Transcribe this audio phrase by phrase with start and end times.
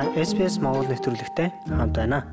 [0.00, 2.24] Та SPS Монгол нэвтрүүлэгтэй хамт байна.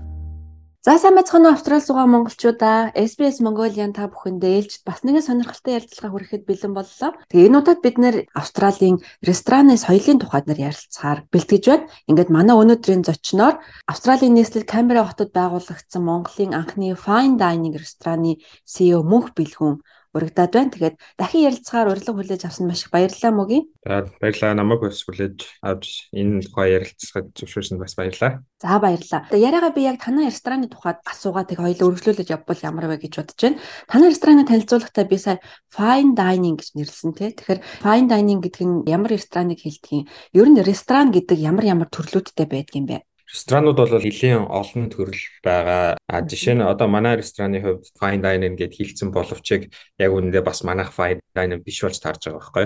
[0.88, 5.76] За сайн байцгаана уу Австрали зугаа монголчуудаа SBS Mongolian та бүхэндээ ээлжид бас нэгэн сонирхолтой
[5.76, 7.12] ярилцлага хүрэхэд бэлэн боллоо.
[7.28, 11.92] Тэгээ энэ удаад бид нэр Австралийн рестораны соёлын тухайд нар ярилцахаар бэлтгэж байна.
[12.08, 19.04] Ингээд манай өнөөдрийн зочноор Австралийн нийслэл Камбера хотод байгуулагдсан Монголын анхны fine dining рестораны CEO
[19.04, 19.84] Мөнх Бэлгүн
[20.18, 20.74] урагдаад байна.
[20.74, 23.66] Тэгээд дахин ярилцахаар урилга хүлээж авсан маш их баярлалаа мөгийн.
[23.86, 28.42] За баярлалаа намайг бас хүлээж авч энэ тухай ярилцахад зөвшөөрсөнд бас баярлалаа.
[28.58, 29.22] За баярлалаа.
[29.30, 33.14] Тэгээд яриагаа би яг танай рестораны тухайд асуугаад тэг хоёул өргөжлүүлж явбал ямар вэ гэж
[33.22, 33.62] бодож байна.
[33.86, 35.38] Танай рестораны танилцуулгахдаа би сая
[35.70, 37.32] fine dining гэж нэрлсэн тий.
[37.38, 40.10] Тэгэхээр fine dining гэдэг нь ямар рестораныг хэлдэг юм?
[40.34, 43.06] Ер нь ресторан гэдэг ямар ямар төрлүүдтэй байдгийм бэ?
[43.28, 46.00] Ресторанууд бол нэлийн олон төрөл байгаа.
[46.08, 49.64] А жишээ нь одоо манай рестораны хувьд fine dining гэд хэлсэн боловч яг
[50.00, 52.66] үүндээ бас манайх fine dining биш болж таарж байгаа байхгүй.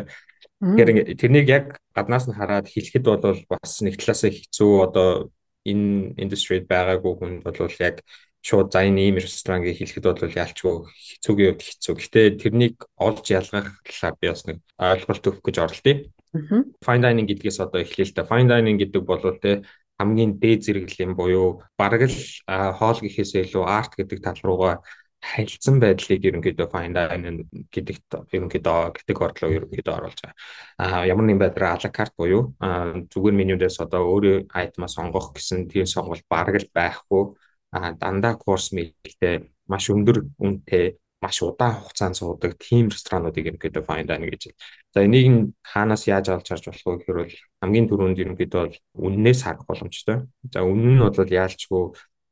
[0.61, 1.66] Тэгэхээр тэрнийг яг
[1.97, 5.09] гаднаас нь хараад хэлэхэд бол бас нэг талаасаа хэцүү одоо
[5.66, 8.05] энэ индустрид байгаагүй хүнд бол яг
[8.45, 11.93] шууд за энэ ийм ресторан гэж хэлэхэд бол ялчгүй хэцүүгийн хувьд хэцүү.
[11.97, 15.95] Гэтэ тэрнийг олж ялгах талаар би бас нэг ойлголт өгөх гэж оролдъё.
[16.81, 18.25] Fine dining гэдгээс одоо эхлэе л да.
[18.25, 19.61] Fine dining гэдэг бол те
[20.02, 22.17] хамгийн дээд зэрэглэлийн буюу бараг л
[22.49, 24.81] хоол гэхээсээ илүү арт гэдэг тал руугаа
[25.21, 30.38] харилцсан байдлыг ерөнхийдөө fine dining гэдэгт ерөнхийдөө категорид руу ерөнхийдөө оруулж байгаа.
[30.81, 32.58] А ямар нэгэн байдлаар ала карт буюу
[33.13, 37.38] зүгээр менюдээс одоо өөрөө айтмаа сонгох гэсэн тийм сонголт бараг л байхгүй.
[37.71, 44.08] А дандаа курс мэлтэй маш өндөр үнэтэй маш удаан хугацаанд суудаг team ресторануудыг ерөнхийдөө fine
[44.09, 44.44] dining гэж.
[44.94, 48.77] За энийг нь хаанаас яаж олж харж болох вэ гэхээр бол хамгийн түрүүнд ерөнхийдөө бол
[49.05, 50.17] үннээс харах боломжтой.
[50.53, 51.83] За үнэн нь бол яалчгүй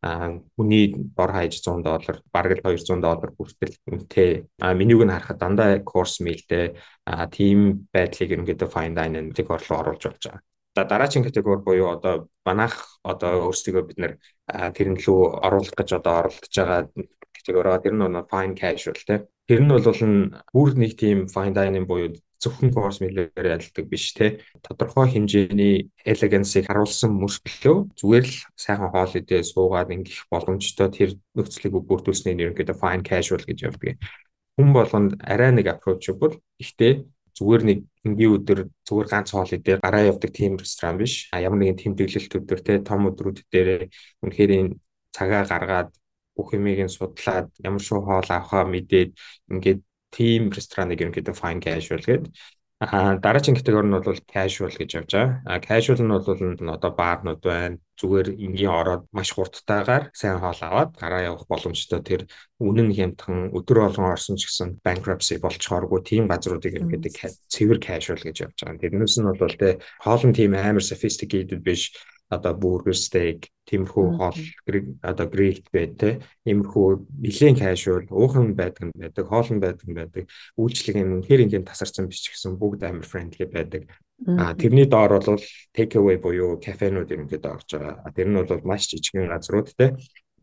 [0.02, 5.12] а хүний бор хаяж 100 доллар бараг л 200 доллар хүртэл үнэтэй а менюг нь
[5.12, 10.42] харахад дандаа курс мэлтэй а тийм байдлыг ерөнхийдөө fine dining категорид оруулж болж байгаа.
[10.76, 14.14] Дараагийн категори буюу одоо манайх одоо өөрсдөө бид нэр
[14.48, 16.82] тэрэн лүү оруулах гэж одоо оролдож байгаа
[17.36, 19.28] категороо тэр нь fine casual те.
[19.48, 19.88] Тэр нь бол
[20.54, 24.40] бүр нэг тийм fine dining буюу зөвхөн course meal-ээр ялдаг биш те.
[24.64, 31.76] Тодорхой хэмжээний elegance-ыг харуулсан мөртлөө зүгээр л сайхан хоол идээ суугаад ингэх боломжтой тэр нөхцөлийг
[31.84, 34.00] бүрдүүлснээр ерөнхийдөө fine casual гэж явдаг.
[34.56, 36.40] Хүн болгонд арай нэг approachable.
[36.60, 37.04] Гэхдээ
[37.36, 41.28] зүгээр нэг энгийн өдөр зүгээр ганц хоол идээр гараа явдаг тийм ресторан биш.
[41.34, 43.70] А ямар нэгэн тэмдэглэлт өдөр те том өдрүүд дээр
[44.24, 44.72] үнэхээр энэ
[45.16, 45.90] цагаа гаргаад
[46.36, 49.12] бүх юмыг нь судлаад ямар шүү хоол авахаа мэдээд
[49.52, 49.80] ингээд
[50.16, 52.32] team рестораныг ерөнхийдөө fine casual гэдэг.
[52.80, 55.44] Аа дараагийн категори нь бол casual гэж явж байгаа.
[55.52, 57.76] А casual нь бол одоо баарнууд байна.
[58.00, 62.22] Зүгээр энгийн ороод маш хурдтайгаар сайн хоол аваад гараа явах боломжтой тэр
[62.64, 67.12] үнэн хямдхан өдөр болгон орсон ч гэсэн bankruptcy болцохооргүй тийм газруудыг ингээд
[67.52, 68.80] цэвэр casual гэж явж байгаа.
[68.80, 71.92] Тэрнээс нь бол тэ хоолн тийм амар sophisticated биш
[72.30, 74.38] одоо бургер стейк тиймэрхүү хоол
[75.02, 76.88] одоо грилд бай тэ иймэрхүү
[77.26, 80.24] нэлээд кашуал уухан байдаг нь байдаг хоолн байдаг нь байдаг
[80.58, 83.90] үйлчлэг юм үнэхээр ингээд тасарсан биш гэсэн бүгд амар фрэндли байдаг.
[84.26, 85.42] А тэрний доор бол
[85.74, 88.14] take away буюу кафенууд ерөнхийдөө орж байгаа.
[88.14, 89.98] Тэр нь бол маш жижигхэн газрууд тэ.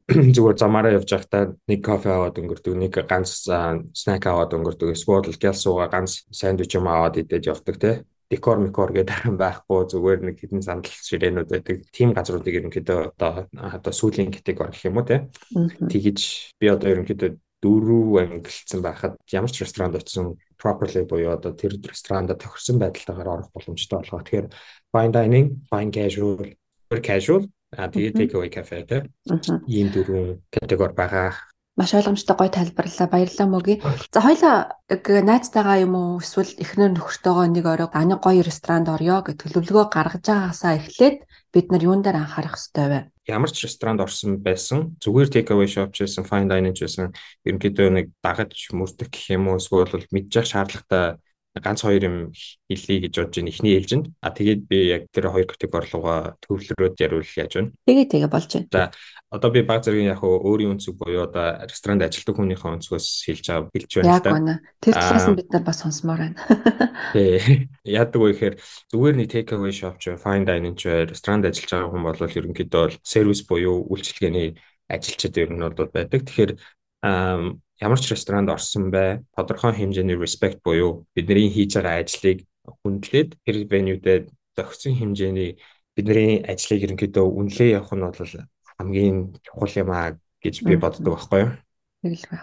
[0.35, 5.59] Зүгээр замаараа явж байхдаа нэг кофе аваад өнгөрдөг, нэг ганц снэк аваад өнгөрдөг, эсвэл гял
[5.59, 7.91] суугаа ганц сандвич юм аваад идэж явдаг те
[8.31, 11.77] декор мекор гэдэг байхгүй зүгээр нэг хідэн сандал ширээнүүд байдаг.
[11.95, 15.31] Тим газруудыг ерөнхийдөө одоо одоо сүүлийн категори гэх юм уу те.
[15.55, 16.19] Тэгэж
[16.59, 17.31] би одоо ерөнхийдөө
[17.63, 23.51] дөрөв ангилсан байхад ямар ч ресторанд очисон properly буюу одоо тэр ресторанда тохирсон байдалтайгаар орох
[23.55, 24.23] боломжтой болгоо.
[24.23, 24.47] Тэгэхээр
[24.93, 26.43] fine dining, fine casual,
[26.91, 28.99] casual а тэгээ take away cafe те.
[29.67, 31.35] Ийм дөрвөн категори байгаа
[31.77, 33.09] маш ойлгомжтой гой тайлбарлалаа.
[33.13, 33.81] Баярлалаа мөгийн.
[34.11, 39.37] За хоёлаа найзтайгаа юм уу эсвэл эхнэр нөхөртөөгөө нэг орой аны гоё ресторанд орё гэж
[39.45, 43.01] төлөвлөгөө гаргаж байгаагасаа эхлээд бид нар юун дээр анхаарах хэрэгтэй вэ?
[43.29, 47.13] Ямар ч ресторанд орсон байсан зүгээр take away shop ч байсан fine dining ч байсан
[47.45, 51.21] ерөнхийдөө нэг дагаж мөрдөх гэх юм уу эсвэл мэдчих шаардлагатай
[51.61, 52.17] ганц хоёр юм
[52.69, 54.07] хэлье гэж бодож байна эхний ээлжинд.
[54.21, 57.71] А тэгээд би яг тэр хоёр категори руугаа төвлөрөөд яривал яаж байна?
[57.89, 58.69] Тэгээ тэгээ болж байна.
[58.73, 58.85] За
[59.31, 63.71] одоо би баг зэргийн яг өөрийн өнцөг буюу одоо ресторанд ажилладаг хүнийхээ өнцгөөс хэлж байгаа
[63.73, 64.31] хэлж байна л да.
[64.31, 64.55] Яг байна.
[64.81, 66.39] Тэр талаас нь бид нар бас сонсомоор байна.
[67.17, 67.69] Тий.
[67.83, 68.55] Яадаг вэ гэхээр
[68.93, 72.85] зүгээр нэг take away shop ч fine dining ч ресторанд ажиллаж байгаа хүн бол ерөнхийдөө
[73.03, 74.55] сервис буюу үйлчилгээний
[74.87, 76.23] ажилчид ер нь бол байдаг.
[76.23, 76.53] Тэгэхээр
[77.81, 83.57] ямар ч ресторанд орсон бай тодорхой хэмжээний respect буюу бидний хийж байгаа ажлыг хүндлээд тэр
[83.69, 85.61] venue-д зохицсон хэмжээний
[85.97, 88.33] бидний ажлыг ерөнхийдөө үнэлээ явах нь бол
[88.77, 91.53] хамгийн чухал юм аа гэж би боддог байхгүй юу.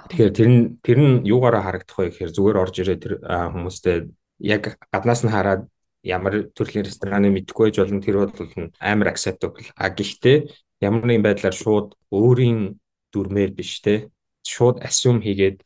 [0.10, 3.98] Тэгэхээр тэр нь тэр нь юугаараа харагдах вэ гэхээр зүгээр орж ирээ тэр хүмүүстэй
[4.42, 5.70] яг гаднаас нь хараад
[6.04, 8.34] ямар төрлийн рестораны мэдэхгүй байж болно тэр бол
[8.82, 9.66] амар acceptable.
[9.78, 10.38] А гэхдээ
[10.84, 12.76] ямар нэгэн байдлаар шууд өөрийн
[13.14, 14.10] дүрмээр биш те
[14.46, 15.58] шууд assume хийгээд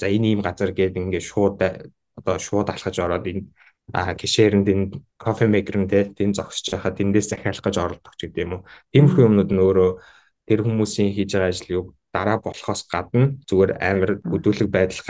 [0.00, 1.56] за энэ ийм газар гээд ингээд шууд
[2.18, 3.42] одоо шууд алхаж ороод энэ
[4.20, 4.86] гişээрэнд энэ
[5.18, 8.62] кофе мейкер нь те тийм зогсож байхад эндээс захиалах гэж оролдох ч гэдэм юм.
[8.92, 9.90] Тиймэрхүү юмнууд нь өөрөө
[10.46, 15.00] тэр хүмүүсийн хийж байгаа ажлыг дараа болохоос гадна зүгээр амар өдөлөг байдал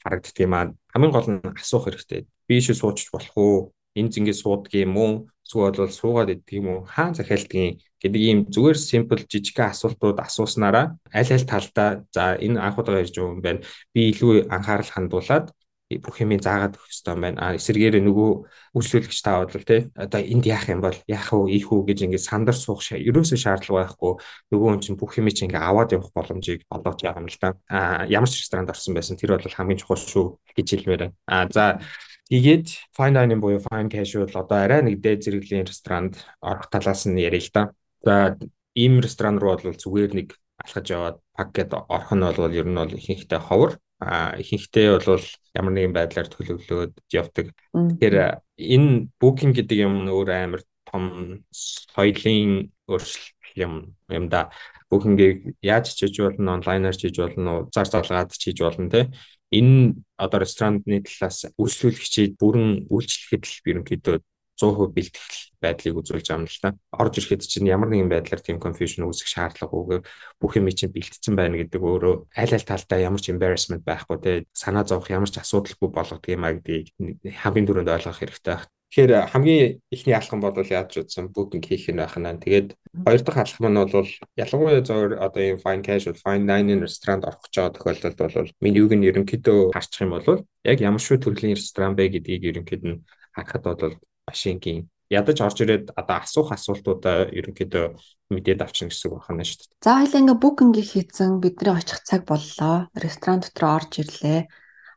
[0.00, 0.72] харагддаг юм аа.
[0.92, 2.28] Хамгийн гол нь асуух хэрэгтэй.
[2.48, 3.72] Би шүү суучих болох уу?
[3.96, 5.12] Энэ зингээ суудаг юм уу?
[5.52, 6.80] Эсвэл бол суугаад идэх юм уу?
[6.88, 13.04] Хаан захиалдгийг гэдэг ийм зүгээр simple жижигхэн асуултууд асууснараа аль аль талдаа за энэ анхудаага
[13.04, 13.60] ярьж байгаа юм байна.
[13.92, 15.52] Би илүү анхаарал хандуулад
[16.00, 17.36] бүх юмыг заагаад өгөх хэрэгтэй байна.
[17.36, 18.30] А эсэргээр нөгөө
[18.72, 22.24] үйлчлүүлэгч та бол тий одоо энд яах юм бол яах вэ ийх үү гэж ингээд
[22.24, 24.12] сандар суух ерөөсөө шаардлага байхгүй.
[24.56, 27.52] Нөгөө хүн чинь бүх юмыг чинь ингээд аваад явах боломжийг олгож байгаа юм л да.
[27.68, 31.12] А ямар ч ресторанд орсон байсан тэр бол хамгийн чухал шүү гэж хэлмээр.
[31.28, 31.84] А за
[32.32, 37.20] Тэгээд fine dining буюу fine casual одоо арай нэг дээд зэрэглийн ресторанд орох талаас нь
[37.20, 37.62] ярил л да.
[38.00, 38.40] За
[38.72, 42.88] ийм ресторан руу бол зүгээр нэг алхаж яваад пакет орох нь бол ер нь бол
[42.88, 45.20] ихэнхдээ ховор а ихэнхдээ бол
[45.52, 47.52] ямар нэгэн байдлаар төлөвлөөд явдаг.
[47.76, 48.16] Тэгэхээр
[48.56, 54.48] энэ booking гэдэг юм өөр амар том соёлын өөрчлөлт юм юм да.
[54.88, 59.12] Booking-ийг яаж хийж болно, онлайнаар хийж болно, зар залгаад хийж болно те.
[59.52, 64.16] Энэ одоо рестораны талаас үйлчлүүлэгчид бүрэн үйлчлэхэд л ерөнхийдөө
[64.62, 66.76] 100% бэлтгэл байдлыг үзүүлж байгаа юм л та.
[66.94, 70.02] Орж ирэхэд чинь ямар нэгэн байдлаар тийм confusion үүсэх шаардлагагүйгээр
[70.38, 74.32] бүх юм чинь бэлтгэсэн байна гэдэг өөрөө аль аль талдаа ямар ч embarrassment байхгүй те
[74.54, 76.94] санаа зовох ямар ч асуудалгүй болгодог юм а гэдгийг
[77.42, 78.81] хамгийн түрүүнд ойлгох хэрэгтэй байна.
[78.92, 82.28] Тэгэхээр хамгийн ихний алхам бол яаж утсан booking хийх нь байх нь.
[82.44, 84.04] Тэгээд хоёр дахь алхам нь бол
[84.36, 88.92] ялангуяа зөвөр одоо ийм fine casual, fine dining ресторанд орох гэж байгаа тохиолдолд бол менюг
[88.92, 93.00] нь ерөнхийдөө харчих юм бол яг ямар шүү төрлийн ресторан бэ гэдгийг ерөнхийд нь
[93.32, 93.96] харахад бол
[94.28, 97.96] машингийн ядаж орж ирээд одоо асуух асуултуудаа ерөнхийдөө
[98.28, 99.72] мэдээд авчна гэсэн үг байна шүү дээ.
[99.84, 102.88] За хоёлаа ингээ booking хийсэн бидний очих цаг боллоо.
[102.92, 104.40] Ресторан дотор орж ирлээ.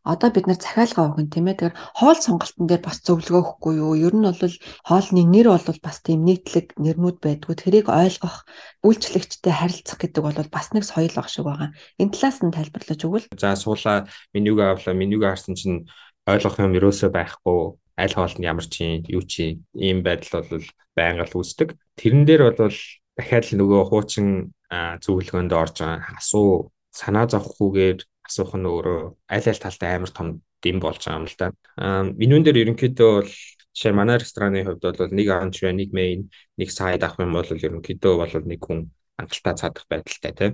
[0.06, 1.74] Одоо бид нар захиалга өгөн тийм ээ.
[1.74, 3.94] Тэгэхээр хоол сонголтын дээр бас зөвлөгөө өгөхгүй юу?
[3.98, 4.56] Ер нь бол
[4.86, 7.56] хоолны нэр бол бас тийм нийтлэг нэрнүүд байдгүй.
[7.58, 8.46] Тэрийг ойлгох,
[8.86, 11.74] үйлчлэгчтэй харилцах гэдэг бол бас нэг соёл баг шиг байгаа.
[11.98, 13.28] Энэ талаас нь тайлбарлаж өгвөл.
[13.34, 14.94] За суулаа менюг авлаа.
[14.94, 15.90] Менюг харсан чинь
[16.30, 20.66] ойлгох юм ерөөсөө байхгүй аль хоолнд ямар чи юу чи ийм байдал бол
[20.96, 21.76] байнга л үүсдэг.
[21.96, 22.78] Тэрэн дээр бол
[23.16, 29.00] дахиад л нөгөө хуучин зөвлөгөөнд орж асуу санаа зовхгүйгээр асуух нь өөрөө
[29.30, 30.28] аль аль талтай амар том
[30.64, 31.48] дэм болж байгаа юм л да.
[32.20, 33.32] Менюн дээр ерөнхийдөө бол
[33.76, 36.30] жишээ манай рестораны хувьд бол нэг анч нэг мейн
[36.60, 38.80] нэг сайд авах юм бол ерөнхийдөө бол нэг хүн
[39.18, 40.54] хангалттай цадах байдалтай тийм.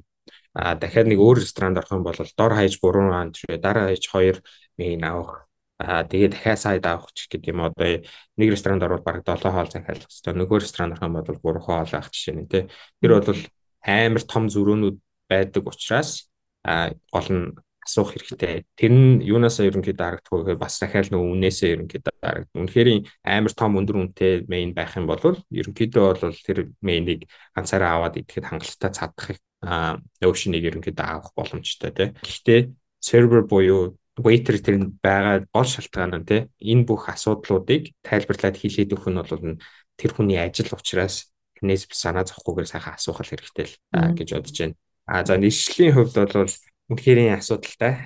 [0.54, 4.44] А дахиад нэг өөр ресторанд орох юм бол дор хаяж 3 анч дараа хаяж 2
[4.78, 5.48] мейн авах
[5.82, 8.06] Аа тэгээ дахиад сайд авах ч гэдэг юм одоо
[8.38, 10.34] нэг ресторанд орвол бараг 7 хоол захиалах хэрэгтэй.
[10.38, 12.64] Нөгөө ресторанд орох юм бол 3 хоол авах жишээ нь тий.
[13.02, 13.42] Тэр бол
[13.82, 16.31] амар том зөрөөнүүд байдаг учраас аа
[16.64, 17.46] гол нь
[17.82, 18.66] асуух хэрэгтэй.
[18.78, 22.62] Тэр нь юунаас ерөнхийдөө харагдах вэ гэхээр бас дахиад нөгөө үнээсээ ерөнхийдөө харагдана.
[22.62, 22.90] Үнэхээр
[23.26, 27.26] амар том өндөр үнэтэй мейн байх юм бол ерөнхийдөө бол тэр мейнийг
[27.58, 32.10] ганцаараа аваад идэхэд хангалттай цадахыг аа notion-ыг ерөнхийдөө авах боломжтой тий.
[32.22, 32.60] Гэхдээ
[33.02, 38.94] сервер буюу waiter тэр нь байгаа гол шалтгаан нь тий энэ бүх асуудлуудыг тайлбарлаад хийлээд
[38.94, 39.58] өгөх нь бол
[39.98, 43.74] тэр хүний ажил учраас тэрнээс санаа зовхгүйгээр сайхан асуух хэрэгтэй л
[44.18, 44.76] гэж бодож байна.
[45.06, 46.52] А за нийслэлийн хувьд бол
[46.92, 48.04] үнэхэрийн асуудалтай.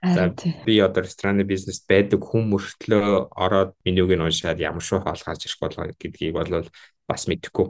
[0.00, 0.32] За
[0.64, 5.44] би одоо рестораны бизнес байдаг хүн мөртлөө ороод менюг нь уншаад ямар шүү хоол гарч
[5.44, 6.68] ирэх болоо гэдгийг бол
[7.04, 7.68] бас мэдэхгүй.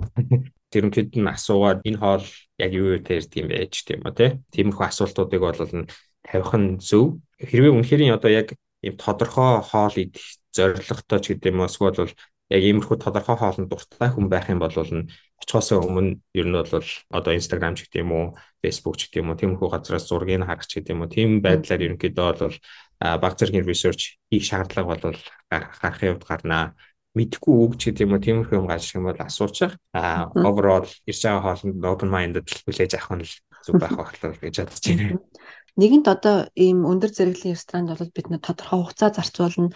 [0.70, 2.26] Тэрнтэд нь асуугаад энэ хоол
[2.58, 4.26] яг юу юу тэрдэг юм бэ ч тийм үү те.
[4.54, 7.18] Тиймэрхүү асуултуудыг бол тавих нь зөв.
[7.42, 12.14] Хэрвээ үнэхээр одоо яг ийм тодорхой хоол идэх зорилготой ч гэдэг юм уу эсвэл
[12.54, 15.10] яг иймэрхүү тодорхой хоолнд дуртай хүн байх юм бол нь
[15.42, 16.70] очихоос өмнө ер нь бол
[17.10, 18.26] одоо Instagram ч гэдэг юм уу
[18.62, 21.82] Facebook ч гэдэг юм уу тиймэрхүү газраас зургийг харах ч гэдэг юм уу тийм байдлаар
[21.82, 22.56] ерөнхийдөө бол
[23.02, 25.18] баг зэргийн research хийх шаардлага бол
[25.50, 26.64] гарахын хувьд гарнаа
[27.18, 31.20] мэдхгүй үг ч гэдэг юм уу тиймэрхүү юм гарч юм бол асуучих а overall ирж
[31.26, 33.26] байгаа хоолнд open minded хүлээж авах нь
[33.66, 35.18] зүг байх болов гэж бодож байна.
[35.74, 39.74] Нэгэнт одоо ийм өндөр зэрэглэлийн ресторанд бол бид нэ тодорхой хугацаа зарцуулна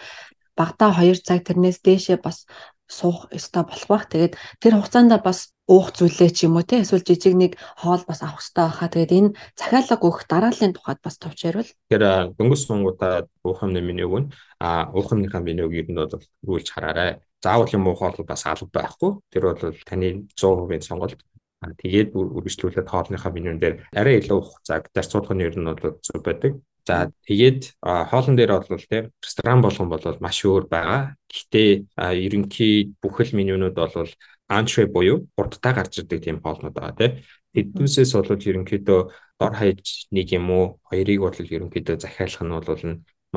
[0.59, 2.43] багтаа 2 цаг тэрнээс дээшээ бас
[2.89, 4.05] суух ёстой болох бах.
[4.09, 8.25] Тэгээд тэр хугацаанд бас уух зүйлээ ч юм уу те эсвэл жижиг нэг хоол бас
[8.25, 8.89] авах ёстой байхаа.
[8.89, 11.69] Тэгээд энэ захиалга өгөх дарааллын тухайд бас товч ярил.
[11.69, 16.09] Тэгэхээр дөнгөс сунгуудаа уух юмны менюг нь а уух юмныхаа менюг ер нь бол
[16.43, 17.21] өгүүлж хараарай.
[17.45, 19.11] Заавал юм уу хоол бас алга байхгүй.
[19.29, 21.21] Тэр бол таны 100% сонголт.
[21.59, 26.57] Тэгээд үргэлжлүүлээд хоолныхаа менюн дээр арай илүү хугацааг зарцуулах нь ер нь бол зөв байдаг.
[26.89, 31.13] За тэгээд хоолн дээр бол тийм ресторан болгон бол маш өөр байгаа.
[31.29, 31.69] Гэхдээ
[32.17, 34.09] ерөнхий бүхэл менюнууд бол
[34.49, 37.13] антре буюу хурдтай гарч ирдэг тийм хоолнууд байгаа тийм.
[37.53, 38.99] Тэднээсээс бол ерөнхийдөө
[39.37, 42.83] дор хаяж нэг юм уу хоёрыг бол ерөнхийдөө захиалах нь бол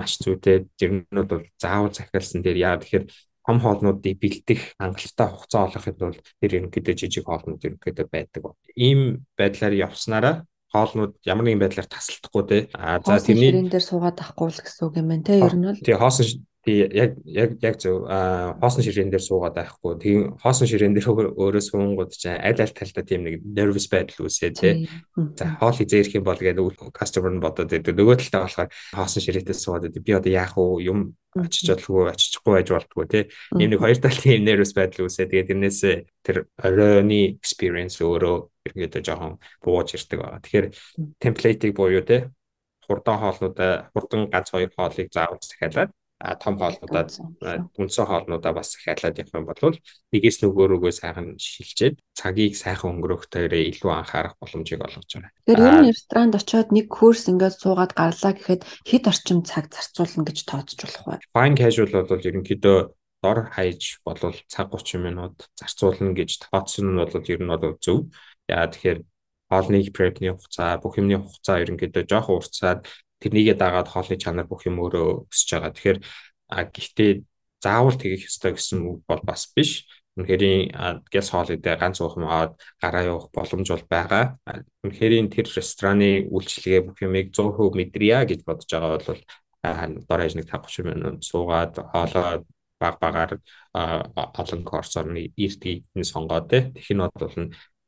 [0.01, 0.73] маш зүйтэй.
[0.81, 3.05] Тэр нь бол заавал захиалсан дээр яа тэгэхээр
[3.45, 8.57] том хоолнуудыг бэлдэх хангалттай хугацаа олоход бол тэр ерөнхийдөө жижиг хоолнууд ерөнхийдөө байдаг.
[8.81, 12.59] Ийм байдлаар явснараа хоолнууд ямар нэгэн байдлаар тасалдахгүй те.
[12.73, 15.37] А за тэрний дээр суугаад авахгүй л гэсэн үг юм байна те.
[15.37, 19.53] Ер нь бол тий хоосон тий яг яг яг зөв а хоосон ширээн дээр суугаад
[19.59, 19.93] байхгүй.
[19.99, 21.07] Тийм хоосон ширээн дээр
[21.43, 24.89] өөрөө суунгууд чинь аль аль талдаа тийм нэг nervous байдал үүсээ тий.
[25.37, 27.93] За хоол хизээрх юм бол гэдэг customer нь бодоод байдаг.
[27.93, 30.07] Нөгөө талдаа болохоор хоосон ширээтэй суугаад байдаг.
[30.07, 30.87] Би одоо яах вэ?
[30.87, 33.25] Юм очиж болгүй очихгүй байж болтгоо тий.
[33.59, 35.29] Ийм нэг хоёр талын nervous байдал үүсээ.
[35.35, 35.81] Тэгээд тэрнээс
[36.23, 40.41] тэр оройны experience өөрөө ерөнхийдөө жоохон бууж ирдэг байгаа.
[40.43, 40.67] Тэгэхээр
[41.23, 42.31] template-ийг буюу тий
[42.87, 45.91] хурдан хоолнуудаа хурдан ганц хоёр хоолыг заавал захиалаад
[46.39, 47.11] том хоолнуудаа
[47.79, 49.75] үндсэн хоолнуудаа бас захиалаад явах юм бол
[50.15, 55.35] нэгээс нөгөө рүүгээ сайхан шилжээд цагийг сайхан өнгөрөх төрөө илүү анхаарах боломжийг олгож байгаа.
[55.47, 60.23] Тэгэхээр ер нь ресторанд очиод нэг курс ингээд суугаад гарлаа гэхэд хэд орчим цаг зарцуулна
[60.23, 61.27] гэж тооцож болох вэ?
[61.35, 62.79] Fine casual бол ерөнхийдөө
[63.23, 68.11] дор хаяж болвол цаг 30 минут зарцуулна гэж тооцсон нь бол ер нь бол зөв.
[68.53, 69.01] Яа тэгэхээр
[69.49, 72.81] хоолны prep-ний хугацаа, бүх юмны хугацаа ерөнхийдөө жоохон уртсаад
[73.21, 75.73] тэрнийгээ дагаад хоолны чанар бүх юм өөрөө өсөж байгаа.
[75.73, 75.99] Тэгэхээр
[76.73, 77.11] гэхдээ
[77.63, 79.87] заавал тэгэх ёстой гэсэн үг бол бас биш.
[80.17, 80.45] Үнэхээр
[81.09, 84.37] гэс хоол идэ ганц уух маад гараа явах боломж бол байгаа.
[84.85, 89.09] Үнэхээр тэр рестораны үйлчлэгээ бүх юмыг 100% мэдрийа гэж бодож байгаа бол
[89.63, 92.45] дор хаяж нэг 50 минут суугаад хоолоо
[92.83, 93.33] баг багаар
[93.73, 97.33] олон корсоор нэг ирдгийг нь сонгоод тэгэх нь бол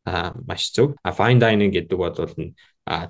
[0.04, 0.94] маш зөв.
[1.04, 2.14] Fine dining гэдэг бол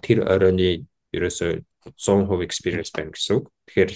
[0.02, 3.50] тэр оройны ерөөсөө 100% experience байна гэсэн үг.
[3.68, 3.90] Тэгэхээр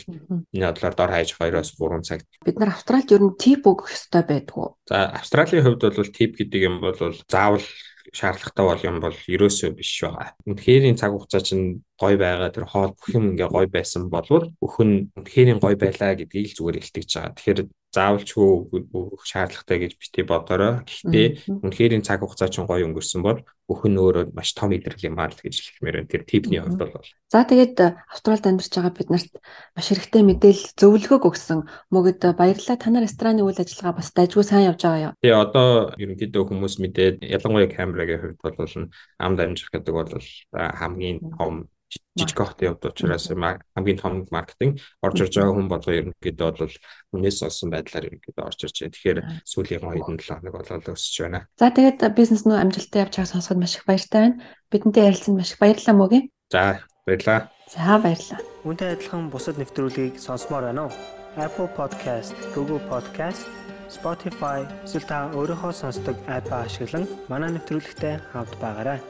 [0.52, 2.20] энэ бодлоор дор хаяж 2-оос 3 цаг.
[2.44, 4.68] Бид нар Австралид ер нь тип өгөх хэрэгтэй байдгүй.
[4.92, 7.64] За Австралийн хувьд бол тип гэдэг юм бол заавал
[8.12, 10.36] шаардлагатай бол юм бол ерөөсөө биш байгаа.
[10.44, 15.12] Үнэхээр цаг хугацаа чинь гой байгаа тэр хоол бүх юм ингээ гой байсан болвол өхөн
[15.16, 17.36] үнэхээр гой байлаа гэдгийг л зүгээр илтгэж байгаа.
[17.36, 17.60] Тэгэхээр
[17.98, 18.86] заавалчгүй
[19.26, 20.86] шаардлагатай гэж бити бодорой.
[20.86, 25.28] Гэхдээ үнэхээр цаг хугацаа чинь гоё өнгөрсөн бол өхөн өөрөө маш том илэрлэл юм аа
[25.28, 26.08] л гэж хэлмээр байна.
[26.08, 27.04] Тэр типний хувьд бол.
[27.28, 29.32] За тэгээд э, Австралид амьдарч байгаа бид нарт
[29.76, 31.58] маш хэрэгтэй мэдээлэл зөвлөгөөг өгсөн
[31.92, 32.80] мөгөд э, баярлалаа.
[32.80, 35.14] Та нар рестораны үйл ажиллагаа бас дайггүй сайн явж байгаа юу?
[35.20, 35.68] Тэгээ одоо
[36.00, 38.88] ерөнхийдөө хүмүүс мэдээд ялангуяа камерагийн хувьд бол
[39.20, 40.12] амд амжих гэдэг бол
[40.56, 41.68] хамгийн том
[42.18, 46.76] жижиг хот явд учраас хамгийн том маркетинг орж ирж байгаа хүн болго ерөнхийдөө бол
[47.14, 48.92] үнээс олсон байдлаар ерөнхийдөө орж ирж байгаа.
[48.92, 49.18] Тэгэхээр
[49.48, 51.46] сүүлийн 2-7 хоног болоод өсөж байна.
[51.56, 54.40] За тэгээд бизнес нөө амжилттай явж байгааг сонсоход маш их баяртай байна.
[54.68, 56.24] Бидэнтэй ярилцсанд маш их баярлалаа мөгийн.
[56.52, 57.40] За баярлалаа.
[57.70, 58.40] За баярлалаа.
[58.66, 60.92] Үүнтэй адилхан бусад нэвтрүүлгийг сонсомоор байна уу?
[61.38, 63.46] Apple Podcast, Google Podcast,
[63.88, 69.00] Spotify эсвэл та өөрийнхөө сонсдог апп ашиглан манай нэвтрүүлэгтэй хавд байгаарай.